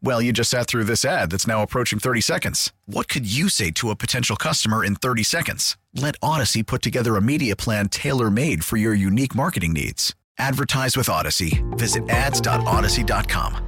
Well, 0.00 0.22
you 0.22 0.32
just 0.32 0.50
sat 0.50 0.68
through 0.68 0.84
this 0.84 1.04
ad 1.04 1.30
that's 1.30 1.46
now 1.46 1.62
approaching 1.62 1.98
30 1.98 2.20
seconds. 2.20 2.72
What 2.86 3.08
could 3.08 3.30
you 3.30 3.48
say 3.48 3.70
to 3.72 3.90
a 3.90 3.96
potential 3.96 4.36
customer 4.36 4.84
in 4.84 4.94
30 4.94 5.24
seconds? 5.24 5.76
Let 5.94 6.18
Audacy 6.20 6.64
put 6.64 6.82
together 6.82 7.16
a 7.16 7.20
media 7.20 7.56
plan 7.56 7.88
tailor 7.88 8.30
made 8.30 8.64
for 8.64 8.76
your 8.76 8.94
unique 8.94 9.34
marketing 9.34 9.72
needs. 9.72 10.14
Advertise 10.38 10.96
with 10.96 11.08
Audacy. 11.08 11.64
Visit 11.76 12.08
ads.audacy.com. 12.08 13.64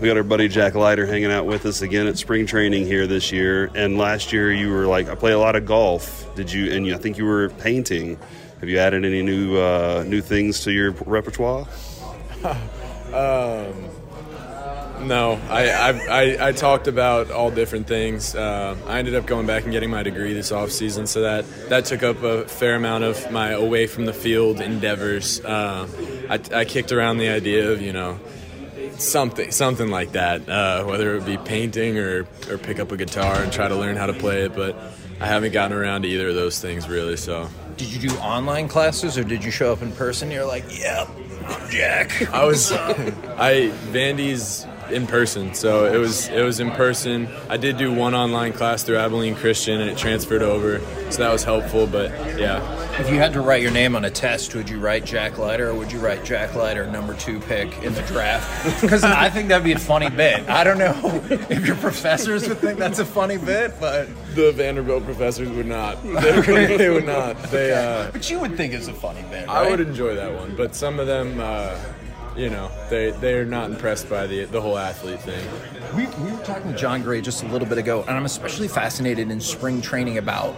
We 0.00 0.08
got 0.08 0.16
our 0.16 0.22
buddy 0.24 0.48
Jack 0.48 0.74
Leiter 0.74 1.06
hanging 1.06 1.30
out 1.30 1.46
with 1.46 1.64
us 1.64 1.80
again 1.80 2.06
at 2.06 2.18
spring 2.18 2.46
training 2.46 2.84
here 2.84 3.06
this 3.06 3.32
year. 3.32 3.70
And 3.74 3.96
last 3.96 4.32
year 4.32 4.52
you 4.52 4.68
were 4.70 4.86
like, 4.86 5.08
I 5.08 5.14
play 5.14 5.32
a 5.32 5.38
lot 5.38 5.56
of 5.56 5.64
golf. 5.64 6.34
Did 6.34 6.52
you? 6.52 6.72
And 6.72 6.92
I 6.92 6.98
think 6.98 7.16
you 7.16 7.24
were 7.24 7.48
painting. 7.50 8.18
Have 8.60 8.68
you 8.68 8.78
added 8.78 9.04
any 9.04 9.22
new 9.22 9.56
uh, 9.56 10.04
new 10.06 10.20
things 10.20 10.60
to 10.64 10.72
your 10.72 10.90
repertoire? 11.06 11.66
Um, 13.14 13.72
no, 15.00 15.40
I, 15.48 15.68
I, 15.68 15.90
I, 15.90 16.48
I 16.48 16.52
talked 16.52 16.88
about 16.88 17.30
all 17.30 17.50
different 17.50 17.86
things. 17.86 18.34
Uh, 18.34 18.76
I 18.86 18.98
ended 18.98 19.14
up 19.14 19.26
going 19.26 19.46
back 19.46 19.64
and 19.64 19.72
getting 19.72 19.90
my 19.90 20.02
degree 20.02 20.32
this 20.32 20.52
off 20.52 20.70
season, 20.70 21.06
so 21.06 21.22
that, 21.22 21.44
that 21.68 21.84
took 21.84 22.02
up 22.02 22.22
a 22.22 22.46
fair 22.46 22.76
amount 22.76 23.04
of 23.04 23.30
my 23.30 23.50
away 23.50 23.86
from 23.86 24.06
the 24.06 24.12
field 24.12 24.60
endeavors. 24.60 25.44
Uh, 25.44 25.88
I, 26.28 26.60
I 26.60 26.64
kicked 26.64 26.92
around 26.92 27.18
the 27.18 27.28
idea 27.28 27.70
of, 27.70 27.82
you 27.82 27.92
know, 27.92 28.18
something 28.98 29.50
something 29.50 29.88
like 29.88 30.12
that, 30.12 30.48
uh, 30.48 30.84
whether 30.84 31.16
it 31.16 31.26
be 31.26 31.36
painting 31.36 31.98
or, 31.98 32.26
or 32.48 32.58
pick 32.58 32.78
up 32.78 32.92
a 32.92 32.96
guitar 32.96 33.42
and 33.42 33.52
try 33.52 33.68
to 33.68 33.74
learn 33.74 33.96
how 33.96 34.06
to 34.06 34.12
play 34.12 34.42
it, 34.42 34.54
but 34.54 34.76
I 35.20 35.26
haven't 35.26 35.52
gotten 35.52 35.76
around 35.76 36.02
to 36.02 36.08
either 36.08 36.28
of 36.28 36.34
those 36.34 36.60
things 36.60 36.88
really, 36.88 37.16
so. 37.16 37.48
Did 37.76 37.88
you 37.88 38.08
do 38.08 38.16
online 38.18 38.68
classes 38.68 39.18
or 39.18 39.24
did 39.24 39.42
you 39.42 39.50
show 39.50 39.72
up 39.72 39.82
in 39.82 39.90
person? 39.92 40.30
You're 40.30 40.46
like, 40.46 40.64
yep, 40.78 41.08
I'm 41.46 41.70
Jack. 41.70 42.32
I 42.32 42.44
was, 42.44 42.72
I 42.72 43.72
Vandy's 43.90 44.66
in 44.90 45.06
person, 45.06 45.54
so 45.54 45.84
it 45.92 45.98
was 45.98 46.28
it 46.28 46.42
was 46.42 46.60
in 46.60 46.70
person. 46.72 47.28
I 47.48 47.56
did 47.56 47.76
do 47.76 47.92
one 47.92 48.14
online 48.14 48.52
class 48.52 48.82
through 48.82 48.98
Abilene 48.98 49.34
Christian, 49.34 49.80
and 49.80 49.90
it 49.90 49.96
transferred 49.98 50.42
over, 50.42 50.80
so 51.10 51.18
that 51.22 51.32
was 51.32 51.44
helpful. 51.44 51.86
But 51.86 52.10
yeah, 52.38 52.60
If 53.00 53.10
you 53.10 53.16
had 53.16 53.32
to 53.32 53.40
write 53.40 53.62
your 53.62 53.70
name 53.72 53.96
on 53.96 54.04
a 54.04 54.10
test, 54.10 54.54
would 54.54 54.68
you 54.68 54.78
write 54.78 55.04
Jack 55.04 55.38
Leiter 55.38 55.70
or 55.70 55.74
would 55.74 55.90
you 55.90 55.98
write 55.98 56.24
Jack 56.24 56.54
Leiter, 56.54 56.86
number 56.90 57.14
two 57.14 57.40
pick 57.40 57.82
in 57.82 57.92
the 57.94 58.02
draft? 58.02 58.44
Because 58.84 59.02
I 59.04 59.30
think 59.30 59.48
that'd 59.48 59.64
be 59.64 59.72
a 59.72 59.78
funny 59.78 60.10
bit. 60.10 60.48
I 60.48 60.62
don't 60.62 60.78
know 60.78 60.94
if 61.48 61.66
your 61.66 61.76
professors 61.76 62.46
would 62.48 62.58
think 62.58 62.78
that's 62.78 62.98
a 62.98 63.04
funny 63.04 63.38
bit, 63.38 63.72
but 63.80 64.08
the 64.34 64.52
Vanderbilt 64.52 65.04
professors 65.04 65.48
would 65.50 65.66
not. 65.66 65.98
They, 66.04 66.76
they 66.76 66.90
would 66.90 67.06
not. 67.06 67.42
They. 67.44 67.72
Uh, 67.72 68.10
but 68.12 68.30
you 68.30 68.38
would 68.40 68.56
think 68.56 68.72
it's 68.74 68.88
a 68.88 68.92
funny 68.92 69.22
bit. 69.30 69.48
I 69.48 69.68
would 69.70 69.80
enjoy 69.80 70.14
that 70.14 70.32
one, 70.34 70.54
but 70.56 70.74
some 70.74 71.00
of 71.00 71.06
them, 71.06 71.40
uh, 71.40 71.76
you 72.36 72.50
know, 72.50 72.70
they 72.90 73.10
they're 73.12 73.44
not 73.44 73.70
impressed 73.70 74.08
by 74.08 74.26
the 74.26 74.44
the 74.46 74.60
whole 74.60 74.78
athlete 74.78 75.20
thing. 75.20 75.46
We, 75.96 76.06
we 76.24 76.32
were 76.32 76.44
talking 76.44 76.72
to 76.72 76.76
Jon 76.76 77.02
Gray 77.02 77.20
just 77.20 77.42
a 77.42 77.46
little 77.46 77.68
bit 77.68 77.78
ago, 77.78 78.02
and 78.02 78.10
I'm 78.10 78.24
especially 78.24 78.68
fascinated 78.68 79.30
in 79.30 79.40
spring 79.40 79.80
training 79.80 80.18
about 80.18 80.54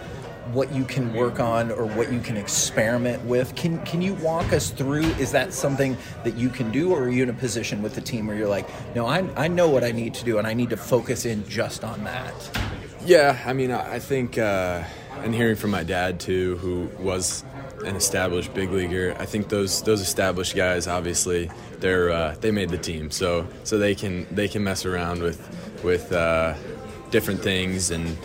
what 0.52 0.72
you 0.72 0.84
can 0.84 1.12
work 1.12 1.40
on 1.40 1.72
or 1.72 1.86
what 1.86 2.12
you 2.12 2.20
can 2.20 2.36
experiment 2.36 3.22
with. 3.24 3.54
Can 3.54 3.84
can 3.84 4.00
you 4.00 4.14
walk 4.14 4.52
us 4.52 4.70
through? 4.70 5.04
Is 5.18 5.32
that 5.32 5.52
something 5.52 5.96
that 6.24 6.36
you 6.36 6.48
can 6.48 6.70
do, 6.70 6.92
or 6.92 7.04
are 7.04 7.10
you 7.10 7.22
in 7.22 7.30
a 7.30 7.34
position 7.34 7.82
with 7.82 7.94
the 7.94 8.00
team 8.00 8.26
where 8.26 8.36
you're 8.36 8.48
like, 8.48 8.68
no, 8.94 9.06
I, 9.06 9.28
I 9.36 9.48
know 9.48 9.68
what 9.68 9.84
I 9.84 9.92
need 9.92 10.14
to 10.14 10.24
do, 10.24 10.38
and 10.38 10.46
I 10.46 10.54
need 10.54 10.70
to 10.70 10.76
focus 10.76 11.26
in 11.26 11.46
just 11.48 11.84
on 11.84 12.04
that? 12.04 12.34
Yeah, 13.04 13.38
I 13.44 13.52
mean, 13.52 13.70
I 13.70 13.94
I 13.94 13.98
think, 13.98 14.38
uh, 14.38 14.82
and 15.22 15.34
hearing 15.34 15.56
from 15.56 15.70
my 15.70 15.84
dad 15.84 16.20
too, 16.20 16.56
who 16.58 16.90
was 17.02 17.44
an 17.84 17.96
established 17.96 18.54
big 18.54 18.70
leaguer, 18.70 19.16
I 19.18 19.26
think 19.26 19.48
those 19.48 19.82
those 19.82 20.00
established 20.00 20.56
guys, 20.56 20.86
obviously, 20.86 21.50
they're 21.80 22.10
uh, 22.10 22.36
they 22.40 22.50
made 22.50 22.70
the 22.70 22.78
team, 22.78 23.10
so 23.10 23.46
so 23.64 23.78
they 23.78 23.94
can 23.94 24.26
they 24.34 24.48
can 24.48 24.64
mess 24.64 24.84
around 24.84 25.22
with 25.22 25.40
with 25.84 26.12
uh, 26.12 26.54
different 27.10 27.40
things 27.40 27.90
and 27.90 28.16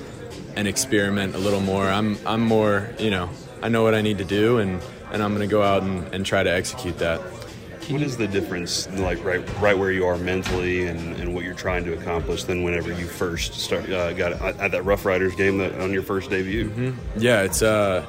and 0.55 0.67
experiment 0.67 1.35
a 1.35 1.37
little 1.37 1.61
more. 1.61 1.87
I'm 1.87 2.17
I'm 2.25 2.41
more, 2.41 2.89
you 2.99 3.09
know, 3.09 3.29
I 3.61 3.69
know 3.69 3.83
what 3.83 3.93
I 3.95 4.01
need 4.01 4.17
to 4.19 4.25
do, 4.25 4.59
and 4.59 4.81
and 5.11 5.21
I'm 5.21 5.33
gonna 5.33 5.47
go 5.47 5.61
out 5.61 5.83
and, 5.83 6.13
and 6.13 6.25
try 6.25 6.43
to 6.43 6.51
execute 6.51 6.97
that. 6.99 7.19
What 7.89 8.01
is 8.01 8.15
the 8.15 8.27
difference, 8.27 8.87
like 8.99 9.23
right 9.25 9.43
right 9.59 9.77
where 9.77 9.91
you 9.91 10.05
are 10.05 10.17
mentally 10.17 10.85
and, 10.85 11.15
and 11.17 11.33
what 11.33 11.43
you're 11.43 11.53
trying 11.55 11.83
to 11.85 11.93
accomplish 11.93 12.43
than 12.45 12.63
whenever 12.63 12.93
you 12.93 13.05
first 13.05 13.55
start 13.55 13.89
uh, 13.89 14.13
got 14.13 14.33
at 14.33 14.71
that 14.71 14.85
Rough 14.85 15.03
Riders 15.03 15.35
game 15.35 15.57
that 15.57 15.73
on 15.81 15.91
your 15.91 16.03
first 16.03 16.29
debut? 16.29 16.93
Yeah, 17.17 17.41
it's 17.41 17.61
uh, 17.61 18.05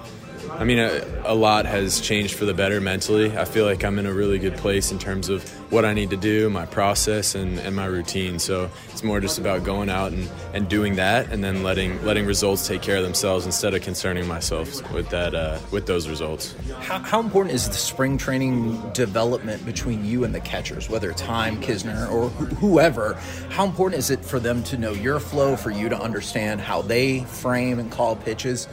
I 0.58 0.64
mean, 0.64 0.78
a, 0.78 1.02
a 1.24 1.34
lot 1.34 1.66
has 1.66 2.00
changed 2.00 2.34
for 2.34 2.44
the 2.44 2.54
better 2.54 2.80
mentally. 2.80 3.36
I 3.36 3.44
feel 3.44 3.64
like 3.64 3.84
I'm 3.84 3.98
in 3.98 4.06
a 4.06 4.12
really 4.12 4.38
good 4.38 4.56
place 4.56 4.92
in 4.92 4.98
terms 4.98 5.28
of 5.28 5.42
what 5.72 5.84
I 5.84 5.92
need 5.94 6.10
to 6.10 6.16
do, 6.16 6.50
my 6.50 6.66
process, 6.66 7.34
and, 7.34 7.58
and 7.58 7.74
my 7.74 7.86
routine. 7.86 8.38
So 8.38 8.70
it's 8.90 9.02
more 9.02 9.18
just 9.18 9.38
about 9.38 9.64
going 9.64 9.88
out 9.88 10.12
and, 10.12 10.28
and 10.52 10.68
doing 10.68 10.96
that, 10.96 11.30
and 11.32 11.42
then 11.42 11.62
letting 11.62 12.04
letting 12.04 12.26
results 12.26 12.68
take 12.68 12.82
care 12.82 12.96
of 12.96 13.02
themselves 13.02 13.46
instead 13.46 13.74
of 13.74 13.82
concerning 13.82 14.28
myself 14.28 14.92
with 14.92 15.08
that 15.08 15.34
uh, 15.34 15.58
with 15.70 15.86
those 15.86 16.08
results. 16.08 16.54
How, 16.80 16.98
how 16.98 17.20
important 17.20 17.54
is 17.54 17.68
the 17.68 17.74
spring 17.74 18.18
training 18.18 18.80
development 18.92 19.64
between 19.64 20.04
you 20.04 20.24
and 20.24 20.34
the 20.34 20.40
catchers, 20.40 20.88
whether 20.88 21.10
it's 21.10 21.22
Heim, 21.22 21.60
Kisner, 21.60 22.10
or 22.10 22.28
wh- 22.28 22.52
whoever? 22.58 23.14
How 23.48 23.64
important 23.64 23.98
is 23.98 24.10
it 24.10 24.24
for 24.24 24.38
them 24.38 24.62
to 24.64 24.76
know 24.76 24.92
your 24.92 25.18
flow, 25.18 25.56
for 25.56 25.70
you 25.70 25.88
to 25.88 25.98
understand 25.98 26.60
how 26.60 26.82
they 26.82 27.20
frame 27.24 27.78
and 27.78 27.90
call 27.90 28.16
pitches? 28.16 28.68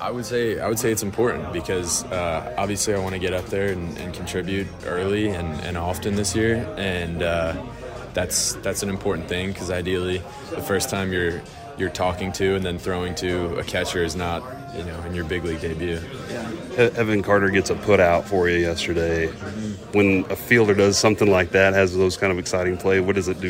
I 0.00 0.10
would 0.10 0.24
say 0.24 0.58
I 0.58 0.68
would 0.68 0.78
say 0.78 0.90
it's 0.90 1.02
important 1.02 1.52
because 1.52 2.04
uh, 2.04 2.54
obviously 2.56 2.94
I 2.94 2.98
want 2.98 3.14
to 3.14 3.18
get 3.18 3.34
up 3.34 3.46
there 3.46 3.72
and, 3.72 3.98
and 3.98 4.14
contribute 4.14 4.66
early 4.86 5.28
and, 5.28 5.60
and 5.60 5.76
often 5.76 6.16
this 6.16 6.34
year, 6.34 6.66
and 6.78 7.22
uh, 7.22 7.54
that's 8.14 8.54
that's 8.56 8.82
an 8.82 8.88
important 8.88 9.28
thing 9.28 9.52
because 9.52 9.70
ideally 9.70 10.18
the 10.50 10.62
first 10.62 10.88
time 10.88 11.12
you're 11.12 11.42
you're 11.76 11.90
talking 11.90 12.32
to 12.32 12.54
and 12.56 12.64
then 12.64 12.78
throwing 12.78 13.14
to 13.16 13.56
a 13.58 13.64
catcher 13.64 14.02
is 14.02 14.16
not 14.16 14.42
you 14.74 14.84
know 14.84 14.98
in 15.02 15.14
your 15.14 15.24
big 15.24 15.44
league 15.44 15.60
debut. 15.60 16.00
E- 16.72 16.96
Evan 16.96 17.22
Carter 17.22 17.50
gets 17.50 17.68
a 17.68 17.74
put 17.74 18.00
out 18.00 18.26
for 18.26 18.48
you 18.48 18.56
yesterday. 18.58 19.26
When 19.92 20.24
a 20.30 20.36
fielder 20.36 20.74
does 20.74 20.96
something 20.96 21.30
like 21.30 21.50
that, 21.50 21.74
has 21.74 21.96
those 21.96 22.16
kind 22.16 22.32
of 22.32 22.38
exciting 22.38 22.76
play, 22.78 23.00
what 23.00 23.16
does 23.16 23.28
it 23.28 23.40
do? 23.40 23.49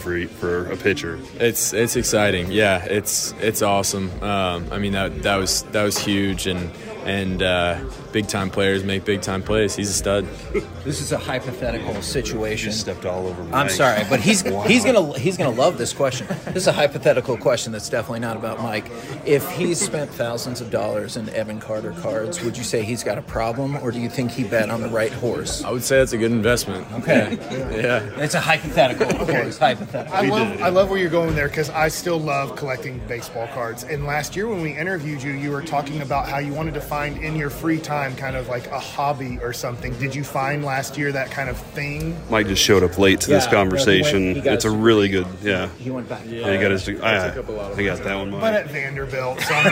for 0.00 0.26
for 0.26 0.66
a 0.72 0.76
pitcher. 0.76 1.18
It's 1.38 1.72
it's 1.72 1.96
exciting. 1.96 2.50
Yeah, 2.50 2.84
it's 2.84 3.32
it's 3.40 3.62
awesome. 3.62 4.10
Um, 4.22 4.66
I 4.72 4.78
mean 4.78 4.92
that 4.92 5.22
that 5.22 5.36
was 5.36 5.62
that 5.72 5.82
was 5.82 5.98
huge 5.98 6.46
and 6.46 6.70
and 7.04 7.42
uh, 7.42 7.80
big 8.12 8.26
time 8.26 8.50
players 8.50 8.84
make 8.84 9.04
big 9.04 9.22
time 9.22 9.42
plays. 9.42 9.74
He's 9.74 9.90
a 9.90 9.94
stud. 9.94 10.26
This 10.84 11.00
is 11.00 11.12
a 11.12 11.18
hypothetical 11.18 12.00
situation. 12.02 12.72
Stepped 12.72 13.06
all 13.06 13.26
over. 13.26 13.42
my 13.44 13.60
I'm 13.60 13.68
sorry, 13.68 14.04
but 14.08 14.20
he's 14.20 14.42
he's 14.66 14.84
gonna 14.84 15.18
he's 15.18 15.36
gonna 15.36 15.50
love 15.50 15.78
this 15.78 15.92
question. 15.92 16.26
This 16.46 16.56
is 16.56 16.66
a 16.66 16.72
hypothetical 16.72 17.36
question 17.36 17.72
that's 17.72 17.88
definitely 17.88 18.20
not 18.20 18.36
about 18.36 18.60
Mike. 18.62 18.90
If 19.24 19.48
he's 19.50 19.80
spent 19.80 20.10
thousands 20.10 20.60
of 20.60 20.70
dollars 20.70 21.16
in 21.16 21.28
Evan 21.30 21.60
Carter 21.60 21.92
cards, 21.92 22.42
would 22.42 22.56
you 22.56 22.64
say 22.64 22.82
he's 22.82 23.04
got 23.04 23.18
a 23.18 23.22
problem, 23.22 23.76
or 23.76 23.90
do 23.90 24.00
you 24.00 24.08
think 24.08 24.30
he 24.30 24.44
bet 24.44 24.70
on 24.70 24.80
the 24.80 24.88
right 24.88 25.12
horse? 25.12 25.62
I 25.64 25.70
would 25.70 25.82
say 25.82 25.98
that's 25.98 26.12
a 26.12 26.18
good 26.18 26.32
investment. 26.32 26.86
Okay. 26.92 27.38
Yeah. 27.50 28.00
It's 28.20 28.34
a 28.34 28.40
hypothetical, 28.40 29.08
of 29.20 29.28
course, 29.28 29.58
hypothetical. 29.58 30.16
I 30.16 30.26
love, 30.26 30.62
I 30.62 30.68
love 30.68 30.90
where 30.90 30.98
you're 30.98 31.10
going 31.10 31.34
there 31.34 31.48
because 31.48 31.70
I 31.70 31.88
still 31.88 32.18
love 32.18 32.56
collecting 32.56 32.98
baseball 33.06 33.46
cards. 33.48 33.84
And 33.84 34.04
last 34.04 34.36
year 34.36 34.48
when 34.48 34.62
we 34.62 34.76
interviewed 34.76 35.22
you, 35.22 35.32
you 35.32 35.50
were 35.50 35.62
talking 35.62 36.02
about 36.02 36.28
how 36.28 36.38
you 36.38 36.52
wanted 36.52 36.74
to 36.74 36.80
find 36.90 37.22
in 37.22 37.36
your 37.36 37.50
free 37.50 37.78
time 37.78 38.16
kind 38.16 38.34
of 38.34 38.48
like 38.48 38.66
a 38.66 38.78
hobby 38.80 39.38
or 39.40 39.52
something. 39.52 39.96
Did 40.00 40.12
you 40.12 40.24
find 40.24 40.64
last 40.64 40.98
year 40.98 41.12
that 41.12 41.30
kind 41.30 41.48
of 41.48 41.56
thing? 41.56 42.16
Mike 42.28 42.48
just 42.48 42.60
showed 42.62 42.82
up 42.82 42.98
late 42.98 43.20
to 43.20 43.28
this 43.28 43.44
Yeah, 43.44 43.50
no, 43.52 43.56
he 43.58 43.62
conversation. 43.62 44.32
went- 44.34 44.42
he 44.44 44.48
it's 44.50 44.64
a 44.64 44.70
really 44.70 45.08
good, 45.08 45.28
yeah. 45.40 45.68
He 45.78 45.88
went 45.90 46.08
back. 46.08 46.22
Yeah, 46.26 46.52
he 46.52 46.58
got 46.58 46.72
his. 46.72 46.88
I, 46.88 46.92
that 46.94 47.34
took 47.34 47.44
up 47.44 47.48
a 47.50 47.52
lot 47.52 47.70
of 47.70 47.78
I 47.78 47.84
got 47.84 47.98
that 48.02 48.14
one. 48.16 48.32
But 48.32 48.54
at 48.54 48.70
Vanderbilt, 48.70 49.40
so 49.40 49.54
I 49.54 49.70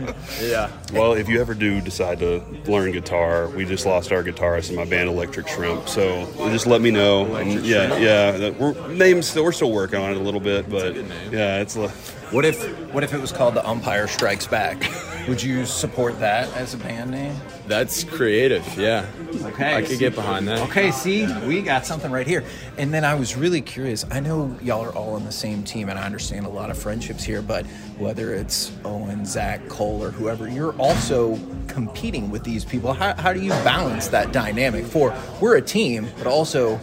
mean, 0.00 0.11
Yeah. 0.40 0.70
Well, 0.92 1.12
if 1.14 1.28
you 1.28 1.40
ever 1.40 1.54
do 1.54 1.80
decide 1.80 2.18
to 2.20 2.42
learn 2.66 2.92
guitar, 2.92 3.48
we 3.48 3.64
just 3.64 3.84
lost 3.86 4.12
our 4.12 4.22
guitarist 4.22 4.70
in 4.70 4.76
my 4.76 4.84
band, 4.84 5.08
Electric 5.08 5.48
Shrimp. 5.48 5.88
So 5.88 6.26
just 6.50 6.66
let 6.66 6.80
me 6.80 6.90
know. 6.90 7.36
Um, 7.36 7.48
yeah, 7.64 7.96
yeah. 7.96 8.30
that- 8.32 8.58
We're 8.58 8.88
names. 8.88 9.34
We're 9.34 9.52
still 9.52 9.72
working 9.72 9.98
on 10.00 10.10
it 10.12 10.16
a 10.16 10.20
little 10.20 10.40
bit, 10.40 10.68
but 10.70 10.94
yeah, 11.30 11.60
it's. 11.60 11.76
li- 11.76 11.88
What 12.30 12.44
if 12.44 12.62
what 12.92 13.04
if 13.04 13.12
it 13.12 13.20
was 13.20 13.32
called 13.32 13.54
the 13.54 13.66
Umpire 13.68 14.06
Strikes 14.08 14.46
Back? 14.46 14.82
Would 15.28 15.42
you 15.42 15.64
support 15.66 16.18
that 16.18 16.52
as 16.56 16.74
a 16.74 16.76
band 16.76 17.12
name? 17.12 17.34
That's 17.68 18.02
creative. 18.02 18.66
Yeah. 18.76 19.06
Okay. 19.42 19.76
I 19.76 19.82
could 19.82 19.98
get 19.98 20.14
behind 20.14 20.48
that. 20.48 20.58
Okay, 20.68 20.90
see, 20.90 21.32
we 21.46 21.62
got 21.62 21.86
something 21.86 22.10
right 22.10 22.26
here. 22.26 22.44
And 22.76 22.92
then 22.92 23.04
I 23.04 23.14
was 23.14 23.36
really 23.36 23.60
curious. 23.60 24.04
I 24.10 24.20
know 24.20 24.56
y'all 24.60 24.84
are 24.84 24.92
all 24.94 25.14
on 25.14 25.24
the 25.24 25.32
same 25.32 25.62
team, 25.62 25.88
and 25.88 25.98
I 25.98 26.04
understand 26.04 26.44
a 26.46 26.48
lot 26.48 26.70
of 26.70 26.78
friendships 26.78 27.22
here, 27.22 27.40
but 27.40 27.64
whether 27.98 28.34
it's 28.34 28.72
Owen, 28.84 29.24
Zach, 29.24 29.68
Cole, 29.68 30.02
or 30.02 30.10
whoever, 30.10 30.48
you're 30.48 30.74
also 30.74 31.38
competing 31.68 32.30
with 32.30 32.42
these 32.42 32.64
people. 32.64 32.92
How, 32.92 33.14
how 33.14 33.32
do 33.32 33.40
you 33.40 33.50
balance 33.50 34.08
that 34.08 34.32
dynamic? 34.32 34.84
For 34.84 35.16
we're 35.40 35.56
a 35.56 35.62
team, 35.62 36.08
but 36.18 36.26
also 36.26 36.80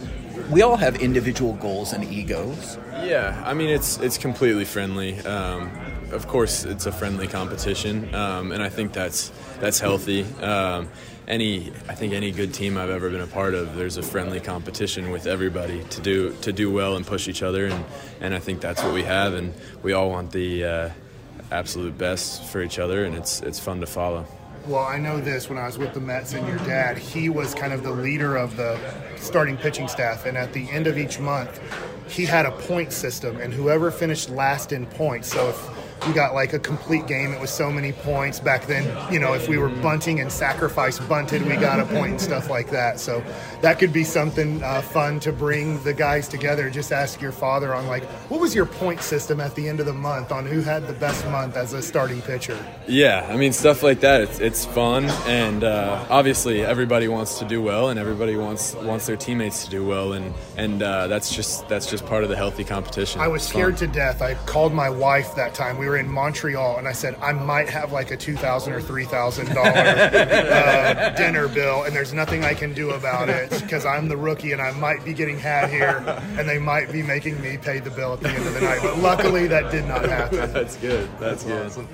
we 0.50 0.62
all 0.62 0.76
have 0.76 0.96
individual 0.96 1.52
goals 1.54 1.92
and 1.92 2.04
egos. 2.04 2.78
Yeah, 3.02 3.40
I 3.46 3.54
mean 3.54 3.70
it's 3.70 3.98
it's 3.98 4.18
completely 4.18 4.64
friendly. 4.64 5.18
Um, 5.20 5.70
of 6.12 6.26
course, 6.26 6.64
it's 6.64 6.86
a 6.86 6.92
friendly 6.92 7.26
competition, 7.26 8.14
um, 8.14 8.52
and 8.52 8.62
I 8.62 8.68
think 8.68 8.92
that's 8.92 9.32
that's 9.60 9.80
healthy. 9.80 10.24
Um, 10.42 10.88
any, 11.28 11.72
I 11.88 11.94
think 11.94 12.12
any 12.12 12.32
good 12.32 12.52
team 12.52 12.76
I've 12.76 12.90
ever 12.90 13.08
been 13.08 13.20
a 13.20 13.26
part 13.26 13.54
of, 13.54 13.76
there's 13.76 13.96
a 13.96 14.02
friendly 14.02 14.40
competition 14.40 15.10
with 15.10 15.26
everybody 15.26 15.84
to 15.84 16.00
do 16.00 16.32
to 16.42 16.52
do 16.52 16.70
well 16.72 16.96
and 16.96 17.06
push 17.06 17.28
each 17.28 17.42
other, 17.42 17.66
and 17.66 17.84
and 18.20 18.34
I 18.34 18.38
think 18.40 18.60
that's 18.60 18.82
what 18.82 18.92
we 18.92 19.04
have, 19.04 19.34
and 19.34 19.54
we 19.82 19.92
all 19.92 20.10
want 20.10 20.32
the 20.32 20.64
uh, 20.64 20.90
absolute 21.52 21.96
best 21.96 22.44
for 22.44 22.62
each 22.62 22.78
other, 22.78 23.04
and 23.04 23.14
it's 23.16 23.40
it's 23.42 23.60
fun 23.60 23.80
to 23.80 23.86
follow. 23.86 24.26
well, 24.66 24.84
I 24.84 24.98
know 24.98 25.20
this 25.20 25.48
when 25.48 25.58
I 25.58 25.66
was 25.66 25.78
with 25.78 25.94
the 25.94 26.00
Mets 26.00 26.34
and 26.34 26.46
your 26.46 26.58
dad, 26.58 26.98
he 26.98 27.28
was 27.28 27.54
kind 27.54 27.72
of 27.72 27.82
the 27.82 27.90
leader 27.92 28.36
of 28.36 28.56
the 28.56 28.78
starting 29.16 29.56
pitching 29.56 29.88
staff. 29.88 30.26
And 30.26 30.36
at 30.36 30.52
the 30.52 30.68
end 30.70 30.86
of 30.86 30.98
each 30.98 31.18
month, 31.18 31.60
he 32.08 32.26
had 32.26 32.44
a 32.44 32.50
point 32.50 32.92
system, 32.92 33.40
and 33.40 33.54
whoever 33.54 33.90
finished 33.90 34.28
last 34.30 34.72
in 34.72 34.86
points. 34.86 35.32
So 35.32 35.48
if 35.48 35.79
you 36.06 36.14
got 36.14 36.34
like 36.34 36.52
a 36.52 36.58
complete 36.58 37.06
game, 37.06 37.32
it 37.32 37.40
was 37.40 37.50
so 37.50 37.70
many 37.70 37.92
points. 37.92 38.40
Back 38.40 38.66
then, 38.66 38.84
you 39.12 39.18
know, 39.18 39.34
if 39.34 39.48
we 39.48 39.58
were 39.58 39.68
bunting 39.68 40.20
and 40.20 40.30
sacrifice 40.30 40.98
bunted, 40.98 41.42
we 41.42 41.56
got 41.56 41.80
a 41.80 41.86
point 41.86 42.12
and 42.12 42.20
stuff 42.20 42.50
like 42.50 42.70
that. 42.70 43.00
So 43.00 43.22
that 43.60 43.78
could 43.78 43.92
be 43.92 44.04
something 44.04 44.62
uh, 44.62 44.82
fun 44.82 45.20
to 45.20 45.32
bring 45.32 45.82
the 45.82 45.92
guys 45.92 46.28
together. 46.28 46.70
Just 46.70 46.92
ask 46.92 47.20
your 47.20 47.32
father 47.32 47.74
on 47.74 47.86
like, 47.86 48.04
what 48.30 48.40
was 48.40 48.54
your 48.54 48.66
point 48.66 49.02
system 49.02 49.40
at 49.40 49.54
the 49.54 49.68
end 49.68 49.80
of 49.80 49.86
the 49.86 49.92
month 49.92 50.32
on 50.32 50.46
who 50.46 50.60
had 50.60 50.86
the 50.86 50.92
best 50.94 51.26
month 51.26 51.56
as 51.56 51.72
a 51.72 51.82
starting 51.82 52.22
pitcher? 52.22 52.58
Yeah, 52.86 53.26
I 53.28 53.36
mean 53.36 53.52
stuff 53.52 53.82
like 53.82 54.00
that. 54.00 54.22
It's 54.22 54.40
it's 54.40 54.64
fun, 54.64 55.04
and 55.26 55.64
uh, 55.64 56.04
obviously 56.08 56.64
everybody 56.64 57.08
wants 57.08 57.38
to 57.38 57.44
do 57.44 57.62
well, 57.62 57.90
and 57.90 57.98
everybody 57.98 58.36
wants 58.36 58.74
wants 58.74 59.06
their 59.06 59.16
teammates 59.16 59.64
to 59.64 59.70
do 59.70 59.86
well, 59.86 60.12
and 60.14 60.34
and 60.56 60.82
uh, 60.82 61.06
that's 61.06 61.34
just 61.34 61.68
that's 61.68 61.90
just 61.90 62.06
part 62.06 62.22
of 62.22 62.30
the 62.30 62.36
healthy 62.36 62.64
competition. 62.64 63.20
I 63.20 63.28
was 63.28 63.42
scared 63.42 63.76
to 63.78 63.86
death. 63.86 64.22
I 64.22 64.34
called 64.46 64.72
my 64.72 64.90
wife 64.90 65.34
that 65.36 65.54
time. 65.54 65.78
We 65.78 65.88
were 65.90 65.96
in 65.96 66.08
Montreal, 66.08 66.78
and 66.78 66.86
I 66.86 66.92
said 66.92 67.16
I 67.20 67.32
might 67.32 67.68
have 67.68 67.92
like 67.92 68.10
a 68.12 68.16
two 68.16 68.36
thousand 68.36 68.72
or 68.72 68.80
three 68.80 69.04
thousand 69.04 69.52
dollar 69.52 69.70
uh, 69.70 71.10
dinner 71.16 71.48
bill, 71.48 71.82
and 71.82 71.94
there's 71.94 72.12
nothing 72.12 72.44
I 72.44 72.54
can 72.54 72.72
do 72.72 72.90
about 72.90 73.28
it 73.28 73.50
because 73.50 73.84
I'm 73.84 74.08
the 74.08 74.16
rookie, 74.16 74.52
and 74.52 74.62
I 74.62 74.70
might 74.72 75.04
be 75.04 75.12
getting 75.12 75.38
had 75.38 75.68
here, 75.68 76.04
and 76.38 76.48
they 76.48 76.58
might 76.58 76.92
be 76.92 77.02
making 77.02 77.40
me 77.42 77.58
pay 77.58 77.80
the 77.80 77.90
bill 77.90 78.12
at 78.12 78.20
the 78.20 78.28
end 78.28 78.46
of 78.46 78.54
the 78.54 78.60
night. 78.60 78.80
But 78.82 78.98
luckily, 78.98 79.48
that 79.48 79.70
did 79.72 79.86
not 79.86 80.04
happen. 80.08 80.52
That's 80.52 80.76
good. 80.76 81.08
That's, 81.18 81.42
good. 81.44 81.88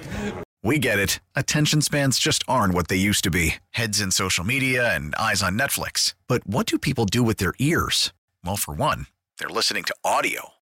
We 0.62 0.78
get 0.78 0.98
it. 0.98 1.20
Attention 1.34 1.80
spans 1.80 2.18
just 2.18 2.44
aren't 2.46 2.74
what 2.74 2.88
they 2.88 2.96
used 2.96 3.24
to 3.24 3.30
be 3.30 3.56
heads 3.70 4.00
in 4.00 4.10
social 4.10 4.44
media 4.44 4.94
and 4.94 5.14
eyes 5.14 5.42
on 5.42 5.58
Netflix. 5.58 6.14
But 6.26 6.46
what 6.46 6.66
do 6.66 6.78
people 6.78 7.06
do 7.06 7.22
with 7.22 7.38
their 7.38 7.54
ears? 7.58 8.12
Well, 8.44 8.56
for 8.56 8.74
one, 8.74 9.06
they're 9.38 9.48
listening 9.48 9.84
to 9.84 9.94
audio. 10.04 10.55